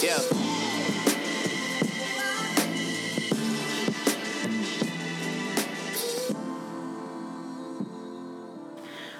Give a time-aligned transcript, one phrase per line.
[0.00, 0.18] Yeah.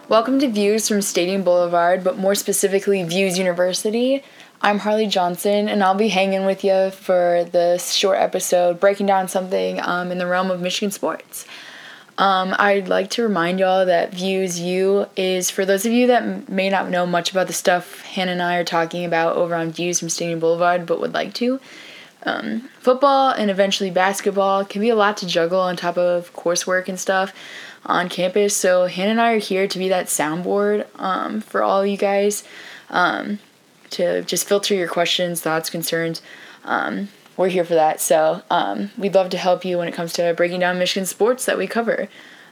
[0.09, 4.23] Welcome to Views from Stadium Boulevard, but more specifically, Views University.
[4.63, 9.27] I'm Harley Johnson, and I'll be hanging with you for this short episode, breaking down
[9.27, 11.45] something um, in the realm of Michigan sports.
[12.19, 16.49] Um, I'd like to remind y'all that Views U is for those of you that
[16.49, 19.71] may not know much about the stuff Hannah and I are talking about over on
[19.71, 21.61] Views from Stadium Boulevard, but would like to.
[22.25, 26.89] Um, football and eventually basketball can be a lot to juggle on top of coursework
[26.89, 27.33] and stuff
[27.87, 28.57] on campus.
[28.57, 32.43] So Hannah and I are here to be that soundboard um, for all you guys
[32.91, 33.39] um,
[33.91, 36.21] to just filter your questions, thoughts, concerns.
[36.65, 38.01] Um, we're here for that.
[38.03, 41.47] So um, we'd love to help you when it comes to breaking down Michigan sports
[41.47, 42.09] that we cover.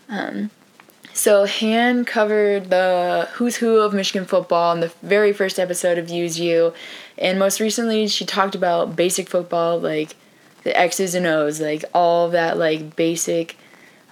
[0.09, 0.51] Um,
[1.13, 6.07] so Han covered the who's who of Michigan football in the very first episode of
[6.07, 6.73] Views U,
[7.19, 10.15] and most recently she talked about basic football, like
[10.63, 13.57] the X's and O's, like all that like basic,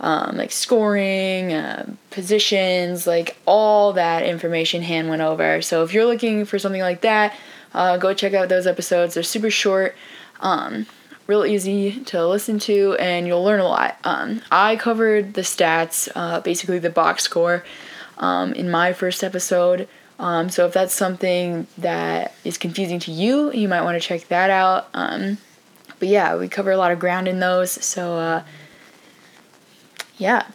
[0.01, 5.63] um, like scoring, uh, positions, like all that information Han went over.
[5.63, 7.37] So if you're looking for something like that,
[7.75, 9.15] uh, go check out those episodes.
[9.15, 9.95] They're super short.
[10.41, 10.87] Um,
[11.27, 13.99] real easy to listen to and you'll learn a lot.
[14.05, 17.65] Um, I covered the stats, uh, basically the box score,
[18.19, 19.89] um, in my first episode.
[20.19, 24.29] Um, so if that's something that is confusing to you, you might want to check
[24.29, 24.89] that out.
[24.95, 25.39] Um,
[25.99, 27.73] but yeah, we cover a lot of ground in those.
[27.73, 28.43] So uh,
[30.19, 30.47] yeah.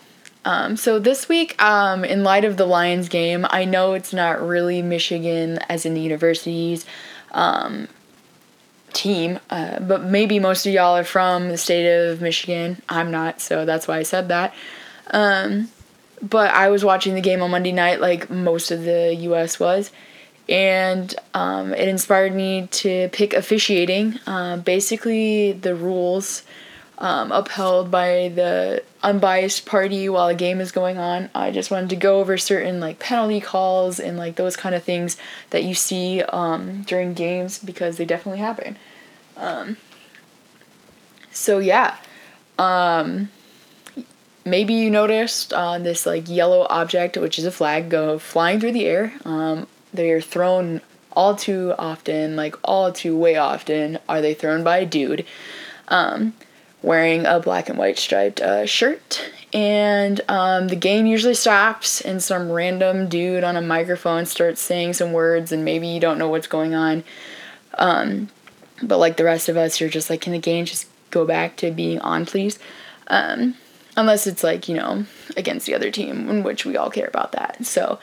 [0.45, 4.41] Um, so this week, um, in light of the Lions game, I know it's not
[4.41, 6.85] really Michigan as in the universities
[7.31, 7.89] um,
[8.99, 12.81] team, uh, but maybe most of y'all are from the state of Michigan.
[12.89, 14.53] I'm not, so that's why I said that.
[15.11, 15.69] Um,
[16.21, 19.59] but I was watching the game on Monday night, like most of the U.S.
[19.59, 19.91] was,
[20.49, 24.19] and um, it inspired me to pick officiating.
[24.27, 26.43] Uh, basically, the rules
[26.97, 31.29] um, upheld by the unbiased party while a game is going on.
[31.33, 34.83] I just wanted to go over certain like penalty calls and like those kind of
[34.83, 35.15] things
[35.51, 38.77] that you see um, during games because they definitely happen.
[39.39, 39.77] Um,
[41.31, 41.95] so yeah,
[42.57, 43.29] um,
[44.45, 48.73] maybe you noticed uh, this like yellow object, which is a flag, go flying through
[48.73, 49.13] the air.
[49.25, 50.81] Um, they are thrown
[51.13, 55.25] all too often, like all too way often, are they thrown by a dude.
[55.87, 56.33] Um,
[56.81, 59.31] wearing a black and white striped uh, shirt.
[59.51, 64.93] And um, the game usually stops, and some random dude on a microphone starts saying
[64.93, 67.03] some words, and maybe you don't know what's going on.
[67.77, 68.29] Um,
[68.81, 71.55] but like the rest of us, you're just like, can the game just go back
[71.57, 72.59] to being on, please?
[73.07, 73.55] Um,
[73.97, 77.31] unless it's like, you know, against the other team, in which we all care about
[77.33, 77.65] that.
[77.65, 77.99] So,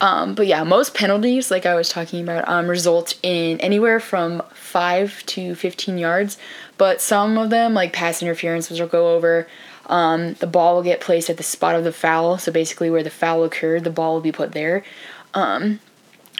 [0.00, 4.42] um, but yeah, most penalties, like I was talking about, um, result in anywhere from
[4.54, 6.38] 5 to 15 yards,
[6.78, 9.46] but some of them, like pass interference, which will go over,
[9.86, 13.02] um, the ball will get placed at the spot of the foul, so basically where
[13.02, 14.84] the foul occurred, the ball will be put there.
[15.34, 15.80] Um,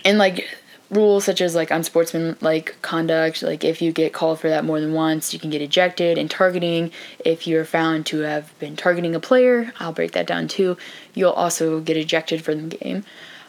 [0.04, 0.48] and like
[0.90, 4.92] rules such as like unsportsmanlike conduct, like if you get called for that more than
[4.92, 6.18] once, you can get ejected.
[6.18, 6.90] And targeting,
[7.24, 10.76] if you're found to have been targeting a player, I'll break that down too.
[11.14, 13.04] You'll also get ejected from the game.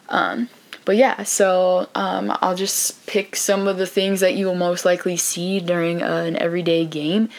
[0.10, 0.50] Um,
[0.86, 4.84] but yeah, so um, I'll just pick some of the things that you will most
[4.84, 7.30] likely see during uh, an everyday game,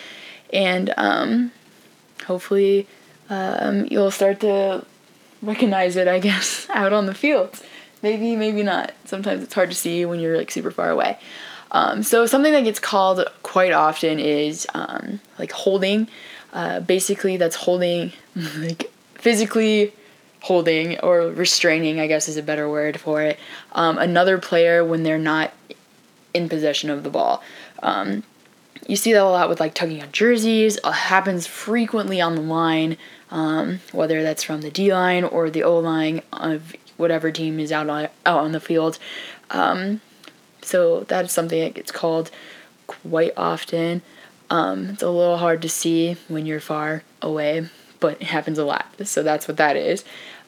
[0.52, 1.52] and um,
[2.26, 2.86] hopefully
[3.28, 4.84] um, you'll start to
[5.42, 7.60] recognize it, I guess, out on the field.
[8.02, 8.92] Maybe, maybe not.
[9.04, 11.18] Sometimes it's hard to see when you're like super far away.
[11.70, 16.08] Um, so something that gets called quite often is um, like holding.
[16.52, 18.12] Uh, basically, that's holding,
[18.58, 19.92] like physically
[20.40, 23.38] holding or restraining, I guess is a better word for it,
[23.72, 25.52] um, another player when they're not
[26.34, 27.42] in possession of the ball.
[27.82, 28.24] Um,
[28.88, 30.76] you see that a lot with like tugging on jerseys.
[30.76, 32.96] It happens frequently on the line,
[33.30, 37.72] um, whether that's from the D line or the O line of whatever team is
[37.72, 38.98] out on out on the field.
[39.50, 40.00] Um,
[40.62, 42.30] so that's something that gets called
[42.86, 44.02] quite often.
[44.50, 47.68] Um, it's a little hard to see when you're far away,
[48.00, 48.86] but it happens a lot.
[49.04, 50.04] So that's what that is.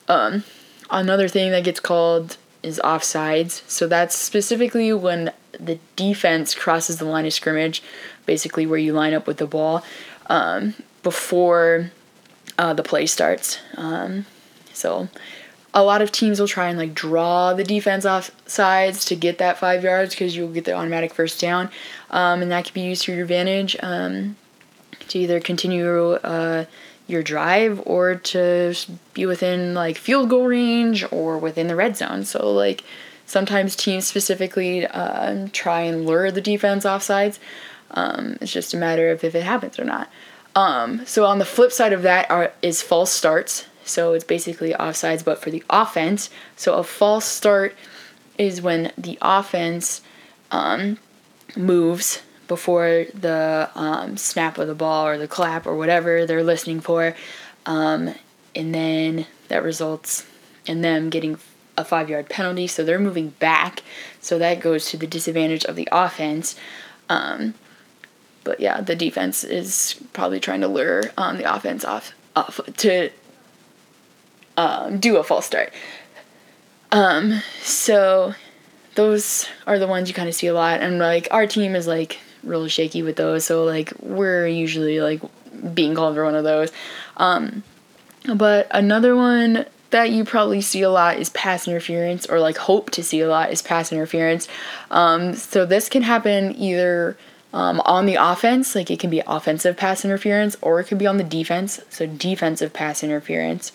[0.08, 0.44] Um,
[0.90, 3.62] another thing that gets called is offsides.
[3.68, 7.82] So that's specifically when the defense crosses the line of scrimmage,
[8.26, 9.84] basically where you line up with the ball
[10.26, 11.90] um, before
[12.58, 13.58] uh, the play starts.
[13.76, 14.26] Um,
[14.72, 15.08] so
[15.74, 19.38] a lot of teams will try and like draw the defense off sides to get
[19.38, 21.68] that five yards because you'll get the automatic first down,
[22.10, 24.36] um, and that can be used to your advantage um,
[25.08, 26.64] to either continue uh,
[27.06, 28.74] your drive or to
[29.12, 32.24] be within like field goal range or within the red zone.
[32.24, 32.82] So like
[33.26, 37.38] Sometimes teams specifically uh, try and lure the defense offsides.
[37.90, 40.10] Um, it's just a matter of if it happens or not.
[40.54, 43.66] Um, so on the flip side of that are, is false starts.
[43.84, 46.30] So it's basically offsides, but for the offense.
[46.56, 47.74] So a false start
[48.38, 50.00] is when the offense
[50.50, 50.98] um,
[51.56, 56.80] moves before the um, snap of the ball or the clap or whatever they're listening
[56.80, 57.14] for,
[57.66, 58.14] um,
[58.54, 60.26] and then that results
[60.66, 61.38] in them getting
[61.76, 62.66] a five yard penalty.
[62.66, 63.82] So they're moving back,
[64.20, 66.56] so that goes to the disadvantage of the offense.
[67.08, 67.54] Um,
[68.44, 73.10] but yeah, the defense is probably trying to lure um, the offense off, off to
[74.56, 75.72] um, do a false start.
[76.92, 78.34] Um, so
[78.94, 81.86] those are the ones you kind of see a lot, and like our team is
[81.86, 85.20] like real shaky with those, so like we're usually like
[85.74, 86.70] being called for one of those.
[87.16, 87.62] Um,
[88.32, 92.90] but another one that you probably see a lot is pass interference, or like hope
[92.90, 94.48] to see a lot is pass interference.
[94.90, 97.16] Um, so this can happen either
[97.52, 101.06] um, on the offense, like it can be offensive pass interference, or it could be
[101.06, 103.72] on the defense, so defensive pass interference.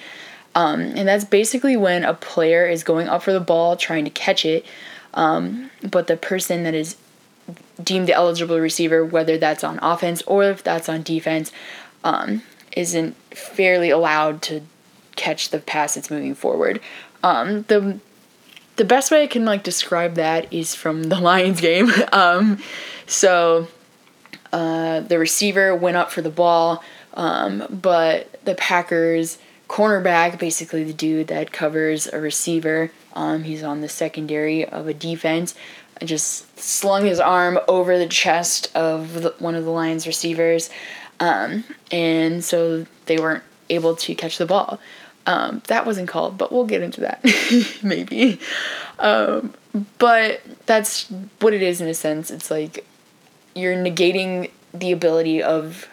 [0.55, 4.11] Um, and that's basically when a player is going up for the ball, trying to
[4.11, 4.65] catch it,
[5.13, 6.97] um, but the person that is
[7.81, 11.51] deemed the eligible receiver, whether that's on offense or if that's on defense,
[12.03, 12.41] um,
[12.75, 14.61] isn't fairly allowed to
[15.15, 16.79] catch the pass that's moving forward.
[17.23, 17.99] Um, the
[18.77, 21.89] the best way I can like describe that is from the Lions game.
[22.13, 22.59] um,
[23.05, 23.67] so
[24.53, 26.83] uh, the receiver went up for the ball,
[27.15, 29.37] um, but the Packers
[29.69, 34.93] cornerback, basically the dude that covers a receiver, um, he's on the secondary of a
[34.93, 35.55] defense,
[36.03, 40.69] just slung his arm over the chest of the, one of the Lions receivers,
[41.19, 44.79] um, and so they weren't able to catch the ball.
[45.25, 47.23] Um, that wasn't called, but we'll get into that
[47.83, 48.39] maybe.
[48.97, 49.53] Um,
[49.99, 51.07] but that's
[51.39, 52.31] what it is in a sense.
[52.31, 52.85] It's like
[53.53, 55.87] you're negating the ability of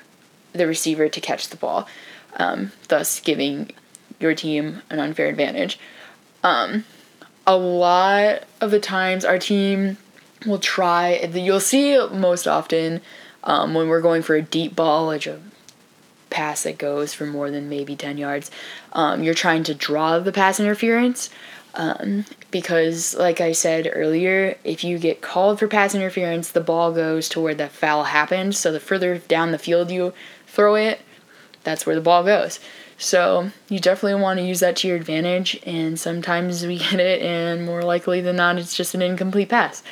[0.53, 1.87] the receiver to catch the ball,
[2.37, 3.71] um, thus giving
[4.21, 5.79] your team an unfair advantage.
[6.43, 6.85] Um,
[7.47, 9.99] a lot of the times, our team
[10.47, 11.17] will try.
[11.33, 13.01] You'll see most often
[13.45, 15.41] um, when we're going for a deep ball, like a
[16.31, 18.51] pass that goes for more than maybe 10 yards,
[18.93, 21.31] um, you're trying to draw the pass interference.
[21.75, 26.91] Um, because, like I said earlier, if you get called for pass interference, the ball
[26.91, 28.57] goes to where the foul happened.
[28.57, 30.15] So the further down the field you
[30.47, 31.01] throw it,
[31.67, 32.59] that's where the ball goes.
[32.97, 37.21] So you definitely want to use that to your advantage, and sometimes we get it,
[37.21, 39.83] and more likely than not, it's just an incomplete pass.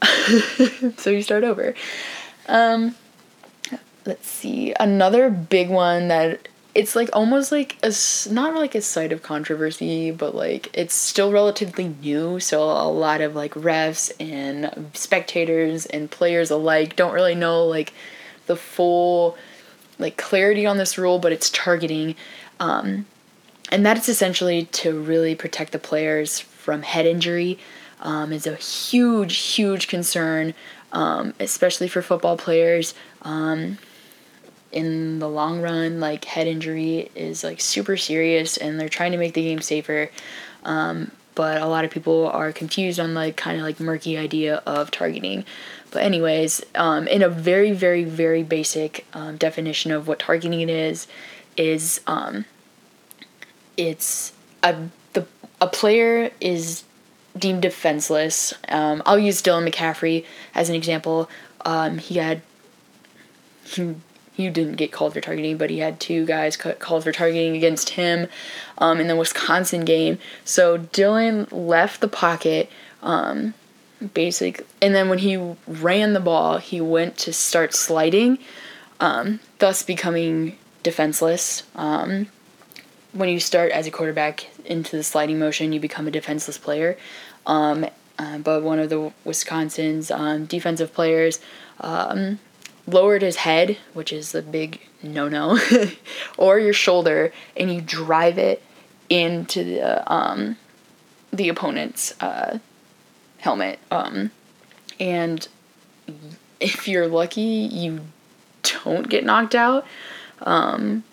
[0.96, 1.74] so you start over.
[2.46, 2.94] Um,
[4.04, 4.74] let's see.
[4.78, 7.92] Another big one that it's like almost like a
[8.30, 12.38] not like a site of controversy, but like it's still relatively new.
[12.40, 17.94] So a lot of like refs and spectators and players alike don't really know like
[18.46, 19.36] the full
[19.98, 22.16] like clarity on this rule, but it's targeting.
[22.60, 23.06] Um,
[23.70, 27.58] and that is essentially to really protect the players from head injury.
[28.00, 30.52] Um, is a huge, huge concern,
[30.92, 32.92] um, especially for football players.
[33.22, 33.78] Um,
[34.72, 39.18] in the long run, like head injury is like super serious, and they're trying to
[39.18, 40.10] make the game safer.
[40.64, 44.62] Um, but a lot of people are confused on like kind of like murky idea
[44.66, 45.44] of targeting.
[45.90, 51.06] But anyways, um, in a very, very, very basic um, definition of what targeting is,
[51.56, 52.44] is um,
[53.76, 54.32] it's
[54.62, 54.76] a
[55.12, 55.26] the
[55.60, 56.84] a player is
[57.36, 58.54] deemed defenseless.
[58.68, 61.28] Um, I'll use Dylan McCaffrey as an example.
[61.64, 62.42] Um, he had
[63.64, 63.94] he
[64.34, 67.90] he didn't get called for targeting, but he had two guys called for targeting against
[67.90, 68.26] him
[68.78, 70.18] um, in the Wisconsin game.
[70.44, 72.68] So Dylan left the pocket,
[73.00, 73.54] um,
[74.12, 78.38] basic, and then when he ran the ball, he went to start sliding,
[78.98, 81.62] um, thus becoming defenseless.
[81.76, 82.26] Um,
[83.12, 86.98] when you start as a quarterback into the sliding motion, you become a defenseless player.
[87.46, 87.86] Um,
[88.18, 91.40] uh, but one of the Wisconsin's um, defensive players
[91.80, 92.40] um,
[92.86, 95.58] lowered his head, which is a big no no,
[96.38, 98.62] or your shoulder, and you drive it
[99.08, 100.56] into the um,
[101.32, 102.58] the opponent's uh,
[103.38, 103.78] helmet.
[103.90, 104.30] Um,
[105.00, 105.46] and
[106.60, 108.00] if you're lucky, you
[108.62, 109.86] don't get knocked out.
[110.42, 111.04] Um,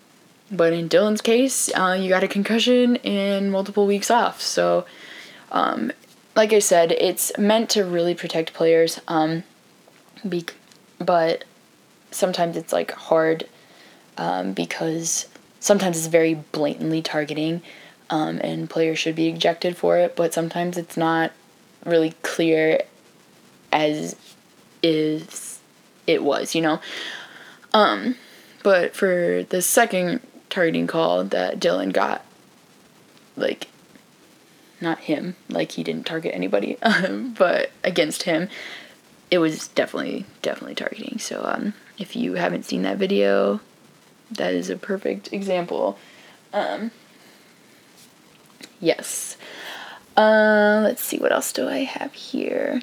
[0.50, 4.40] but in Dylan's case, uh, you got a concussion and multiple weeks off.
[4.40, 4.84] So,
[5.50, 5.92] um,
[6.36, 9.00] like I said, it's meant to really protect players.
[9.08, 9.44] Um,
[10.28, 10.46] be-
[10.98, 11.44] but
[12.14, 13.48] sometimes it's like hard
[14.18, 15.28] um, because
[15.60, 17.62] sometimes it's very blatantly targeting
[18.10, 21.32] um, and players should be ejected for it, but sometimes it's not
[21.84, 22.82] really clear
[23.72, 24.16] as
[24.82, 25.60] is
[26.06, 26.80] it was, you know.
[27.72, 28.16] Um,
[28.62, 32.24] but for the second targeting call that Dylan got,
[33.36, 33.68] like,
[34.80, 36.76] not him, like he didn't target anybody,
[37.38, 38.48] but against him,
[39.32, 41.18] it was definitely definitely targeting.
[41.18, 43.60] So um, if you haven't seen that video,
[44.30, 45.98] that is a perfect example.
[46.52, 46.90] Um,
[48.78, 49.38] yes.
[50.18, 52.82] Uh, let's see what else do I have here.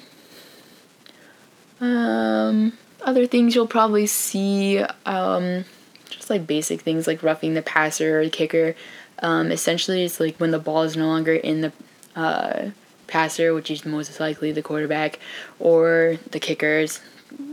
[1.80, 5.64] Um, other things you'll probably see, um,
[6.10, 8.74] just like basic things like roughing the passer or the kicker.
[9.20, 11.72] Um, essentially, it's like when the ball is no longer in the
[12.16, 12.70] uh,
[13.10, 15.18] passer, which is most likely the quarterback,
[15.58, 17.00] or the kickers,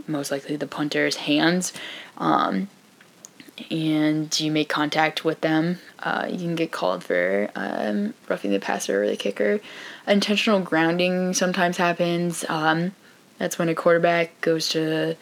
[0.06, 1.72] most likely the punter's hands,
[2.16, 2.68] um,
[3.70, 8.60] and you make contact with them, uh, you can get called for um, roughing the
[8.60, 9.60] passer or the kicker.
[10.06, 12.44] Intentional grounding sometimes happens.
[12.48, 12.92] Um,
[13.38, 15.16] that's when a quarterback goes to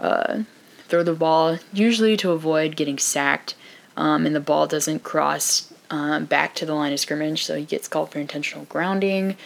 [0.00, 0.42] uh,
[0.88, 3.54] throw the ball, usually to avoid getting sacked,
[3.96, 7.64] um, and the ball doesn't cross um, back to the line of scrimmage, so he
[7.64, 9.36] gets called for intentional grounding.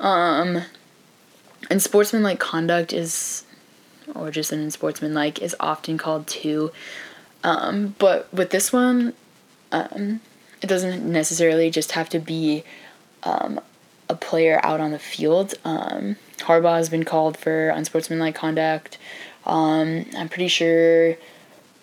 [0.00, 0.62] Um,
[1.70, 3.44] and sportsmanlike conduct is,
[4.14, 6.72] or just an unsportsmanlike, is often called too.
[7.44, 9.14] Um, but with this one,
[9.72, 10.20] um,
[10.62, 12.64] it doesn't necessarily just have to be
[13.22, 13.60] um,
[14.08, 15.54] a player out on the field.
[15.64, 18.98] Um, Harbaugh has been called for unsportsmanlike conduct.
[19.44, 21.16] Um, I'm pretty sure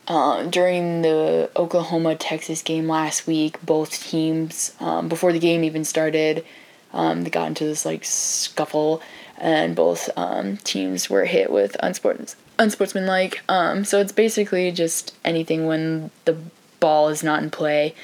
[0.08, 5.84] uh, during the Oklahoma Texas game last week, both teams, um, before the game even
[5.84, 6.46] started,
[6.94, 9.02] um, they got into this like scuffle,
[9.38, 13.42] and both um, teams were hit with unsports- unsportsmanlike.
[13.50, 16.38] Um, so it's basically just anything when the
[16.80, 17.96] ball is not in play,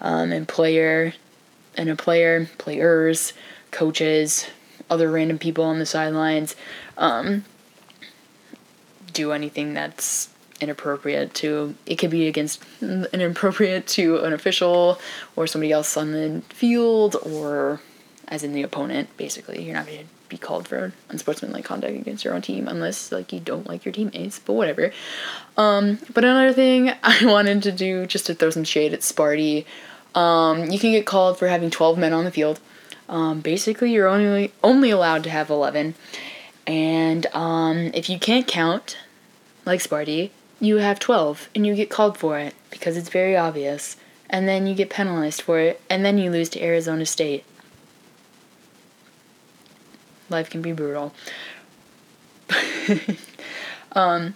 [0.00, 1.14] um, and player,
[1.76, 3.32] and a player, players,
[3.70, 4.46] coaches,
[4.90, 6.54] other random people on the sidelines,
[6.98, 7.44] um,
[9.12, 10.28] do anything that's
[10.60, 14.98] inappropriate to it could be against inappropriate to an official
[15.34, 17.80] or somebody else on the field or
[18.28, 19.62] as in the opponent basically.
[19.62, 23.32] You're not going to be called for unsportsmanlike conduct against your own team unless like
[23.32, 24.92] you don't like your teammates but whatever.
[25.56, 29.64] Um, but another thing i wanted to do just to throw some shade at sparty
[30.14, 32.58] um, you can get called for having 12 men on the field.
[33.08, 35.94] Um, basically you're only only allowed to have 11
[36.66, 38.96] and um, if you can't count
[39.64, 43.96] like sparty you have 12 and you get called for it because it's very obvious,
[44.28, 47.44] and then you get penalized for it, and then you lose to Arizona State.
[50.28, 51.12] Life can be brutal.
[53.92, 54.34] um,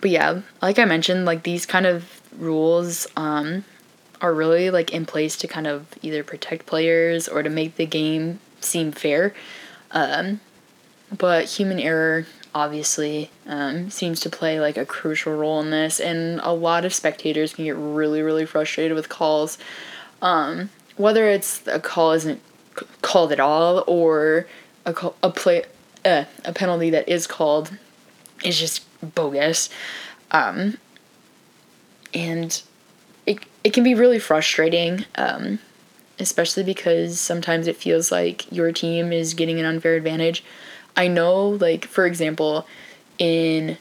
[0.00, 3.64] but yeah, like I mentioned, like these kind of rules um,
[4.20, 7.86] are really like in place to kind of either protect players or to make the
[7.86, 9.34] game seem fair.
[9.90, 10.40] Um,
[11.16, 16.40] but human error obviously um, seems to play like a crucial role in this and
[16.42, 19.58] a lot of spectators can get really really frustrated with calls.
[20.22, 22.40] Um, whether it's a call isn't
[23.02, 24.46] called at all or
[24.86, 25.64] a, call, a play
[26.06, 27.76] uh, a penalty that is called
[28.42, 29.68] is just bogus
[30.30, 30.78] um,
[32.14, 32.62] and
[33.26, 35.58] it, it can be really frustrating um,
[36.18, 40.42] especially because sometimes it feels like your team is getting an unfair advantage
[40.96, 42.66] I know, like, for example,
[43.18, 43.78] in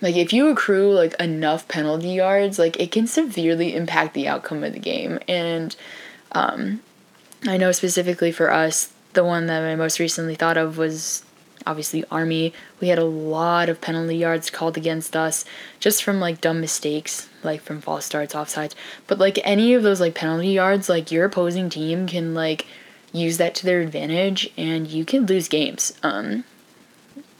[0.00, 4.62] like if you accrue like enough penalty yards, like it can severely impact the outcome
[4.62, 5.18] of the game.
[5.26, 5.74] And
[6.32, 6.80] um,
[7.46, 11.24] I know specifically for us, the one that I most recently thought of was
[11.66, 12.52] obviously Army.
[12.80, 15.44] We had a lot of penalty yards called against us
[15.80, 18.74] just from like dumb mistakes, like from false starts, offsides.
[19.06, 22.66] But like any of those like penalty yards, like your opposing team can like
[23.12, 25.92] use that to their advantage and you can lose games.
[26.02, 26.44] Um,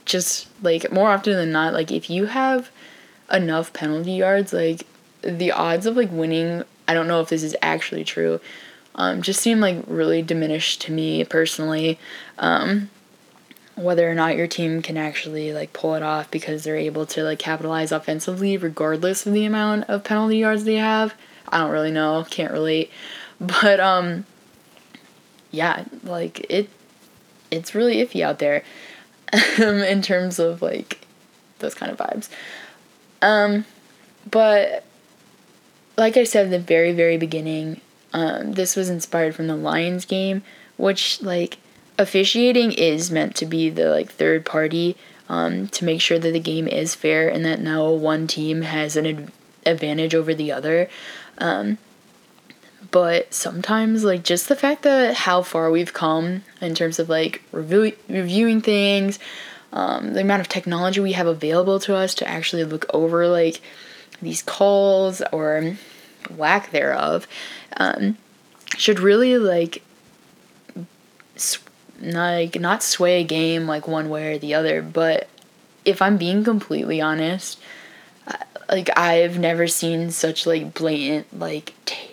[0.05, 2.71] just like more often than not, like if you have
[3.33, 4.87] enough penalty yards, like
[5.23, 8.41] the odds of like winning, I don't know if this is actually true,
[8.95, 11.99] um, just seem like really diminished to me personally.
[12.39, 12.91] Um,
[13.75, 17.23] whether or not your team can actually like pull it off because they're able to
[17.23, 21.15] like capitalize offensively regardless of the amount of penalty yards they have.
[21.49, 22.91] I don't really know, can't relate.
[23.39, 24.25] But um
[25.51, 26.69] yeah, like it
[27.51, 28.63] it's really iffy out there
[29.59, 31.07] um, in terms of like
[31.59, 32.29] those kind of vibes.
[33.23, 33.65] Um,
[34.31, 34.85] but
[35.97, 37.81] like I said at the very very beginning,
[38.13, 40.43] um, this was inspired from the Lions game,
[40.77, 41.59] which like
[41.99, 44.97] officiating is meant to be the like third party
[45.29, 48.97] um, to make sure that the game is fair and that no one team has
[48.97, 49.33] an ad-
[49.65, 50.89] advantage over the other.
[51.39, 51.79] Um,
[52.97, 57.43] but sometimes like just the fact that how far we've come in terms of like
[57.53, 59.19] review, reviewing things
[59.75, 63.61] um, the amount of technology we have available to us to actually look over like
[64.23, 65.77] these calls or
[66.39, 67.29] lack thereof
[67.77, 68.17] um,
[68.79, 69.83] should really like
[71.37, 71.61] sw-
[72.01, 74.81] like not sway a game like one way or the other.
[74.81, 75.29] But
[75.85, 77.61] if i'm being completely honest
[78.71, 82.06] like i've never seen such like blatant like t-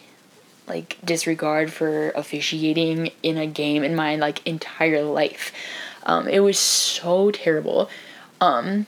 [0.67, 5.51] like disregard for officiating in a game in my like entire life.
[6.05, 7.89] Um, it was so terrible.
[8.41, 8.87] Um,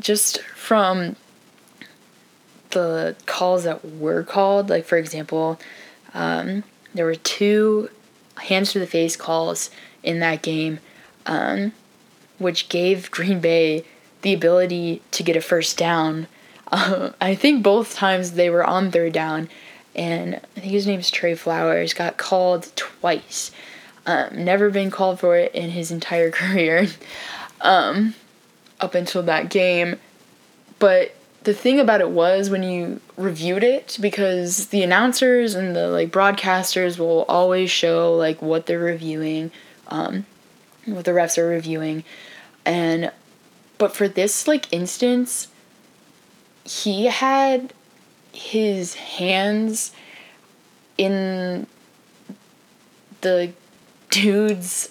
[0.00, 1.16] just from
[2.70, 5.58] the calls that were called like for example
[6.14, 7.88] um, there were two
[8.36, 9.70] hands to the face calls
[10.02, 10.78] in that game
[11.26, 11.72] um,
[12.38, 13.84] which gave green bay
[14.22, 16.26] the ability to get a first down.
[16.68, 19.48] Uh, i think both times they were on third down
[19.96, 23.50] and i think his name's trey flowers got called twice.
[24.06, 26.86] Um, never been called for it in his entire career
[27.60, 28.14] um,
[28.80, 29.98] up until that game.
[30.78, 35.88] But the thing about it was when you reviewed it because the announcers and the
[35.88, 39.50] like broadcasters will always show like what they're reviewing
[39.88, 40.26] um,
[40.84, 42.04] what the refs are reviewing.
[42.64, 43.12] And
[43.78, 45.48] but for this like instance
[46.64, 47.72] he had
[48.36, 49.92] his hands
[50.98, 51.66] in
[53.20, 53.52] the
[54.10, 54.90] dude's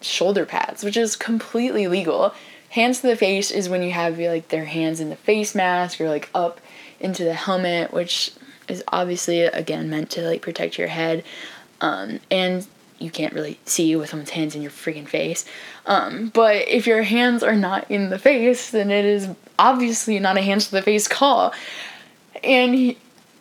[0.00, 2.32] shoulder pads which is completely legal
[2.70, 6.00] hands to the face is when you have like their hands in the face mask
[6.00, 6.60] or like up
[7.00, 8.32] into the helmet, which
[8.66, 11.24] is obviously again meant to like protect your head.
[11.80, 12.66] Um, and
[12.98, 15.44] you can't really see with someone's hands in your freaking face.
[15.86, 19.28] Um, but if your hands are not in the face, then it is
[19.58, 21.54] obviously not a hands to the face call.
[22.42, 22.98] And he,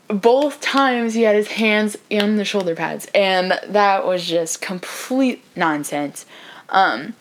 [0.08, 5.44] both times he had his hands in the shoulder pads, and that was just complete
[5.56, 6.26] nonsense.
[6.70, 7.14] Um,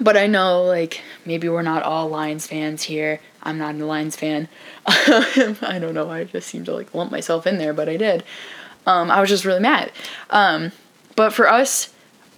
[0.00, 3.20] but I know, like, maybe we're not all Lions fans here.
[3.42, 4.48] I'm not a Lions fan.
[4.86, 6.10] I don't know.
[6.10, 8.24] I just seemed to, like, lump myself in there, but I did.
[8.86, 9.92] Um, I was just really mad.
[10.30, 10.72] Um,
[11.14, 11.92] but for us,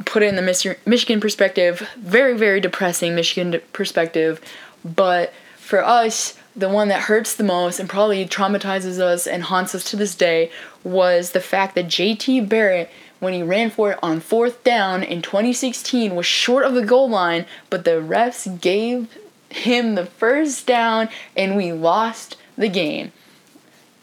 [0.05, 4.41] put it in the Mich- Michigan perspective, very, very depressing Michigan perspective.
[4.85, 9.75] But for us, the one that hurts the most and probably traumatizes us and haunts
[9.75, 10.51] us to this day
[10.83, 12.91] was the fact that JT Barrett
[13.21, 17.09] when he ran for it on fourth down in 2016 was short of the goal
[17.09, 19.09] line, but the refs gave
[19.49, 23.13] him the first down and we lost the game.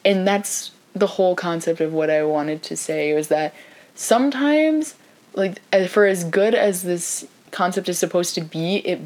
[0.03, 3.53] And that's the whole concept of what I wanted to say was that
[3.95, 4.95] sometimes
[5.33, 8.99] like for as good as this concept is supposed to be, it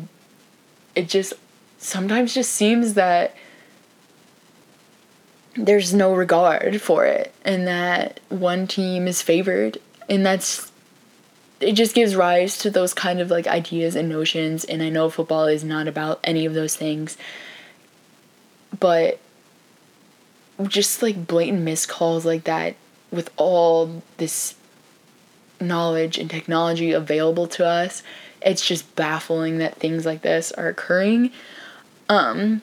[0.95, 1.33] it just
[1.85, 3.35] sometimes just seems that
[5.55, 9.77] there's no regard for it and that one team is favored.
[10.09, 10.71] And that's
[11.61, 14.65] it just gives rise to those kind of like ideas and notions.
[14.65, 17.17] And i know football is not about any of those things.
[18.77, 19.19] But
[20.67, 22.75] just like blatant miscalls like that
[23.11, 24.55] with all this
[25.61, 28.03] knowledge and technology available to us
[28.41, 31.31] it's just baffling that things like this are occurring
[32.09, 32.61] um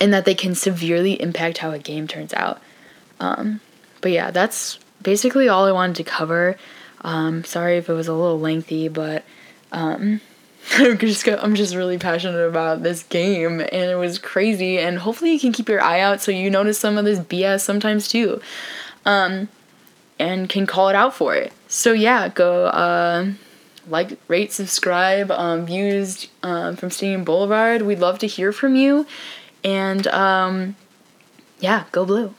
[0.00, 2.60] and that they can severely impact how a game turns out
[3.20, 3.60] um
[4.00, 6.56] but yeah that's basically all I wanted to cover.
[7.02, 9.24] Um, sorry if it was a little lengthy, but
[9.72, 10.20] um,
[10.74, 14.78] I'm just I'm just really passionate about this game, and it was crazy.
[14.78, 17.60] And hopefully, you can keep your eye out so you notice some of this BS
[17.60, 18.40] sometimes too,
[19.04, 19.48] um,
[20.18, 21.52] and can call it out for it.
[21.68, 23.30] So yeah, go uh,
[23.88, 25.30] like, rate, subscribe.
[25.30, 27.82] Um, views um, from Stadium Boulevard.
[27.82, 29.06] We'd love to hear from you,
[29.64, 30.76] and um,
[31.60, 32.34] yeah, go blue.